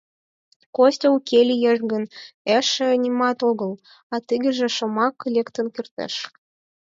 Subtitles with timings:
[0.75, 2.03] Костя уке лиеш гын,
[2.55, 3.71] эше нимат огыл,
[4.13, 6.13] а тыгеже шомак лектын кертеш.